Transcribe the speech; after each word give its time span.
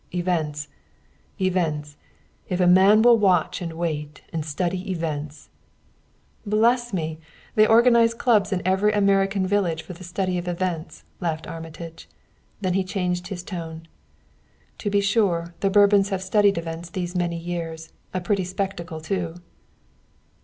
Events 0.15 0.67
events 1.39 1.95
if 2.49 2.59
a 2.59 2.65
man 2.65 3.03
will 3.03 3.19
watch 3.19 3.61
and 3.61 3.73
wait 3.73 4.23
and 4.33 4.43
study 4.43 4.89
events" 4.89 5.49
"Bless 6.53 6.91
me! 6.91 7.19
They 7.53 7.67
organize 7.67 8.15
clubs 8.15 8.51
in 8.51 8.63
every 8.65 8.91
American 8.93 9.45
village 9.45 9.83
for 9.83 9.93
the 9.93 10.03
study 10.03 10.39
of 10.39 10.47
events," 10.47 11.03
laughed 11.19 11.45
Armitage; 11.45 12.09
then 12.61 12.73
he 12.73 12.83
changed 12.83 13.27
his 13.27 13.43
tone. 13.43 13.87
"To 14.79 14.89
be 14.89 15.01
sure, 15.01 15.53
the 15.59 15.69
Bourbons 15.69 16.09
have 16.09 16.23
studied 16.23 16.57
events 16.57 16.89
these 16.89 17.13
many 17.15 17.37
years 17.37 17.93
a 18.11 18.21
pretty 18.21 18.43
spectacle, 18.43 19.01
too." 19.01 19.35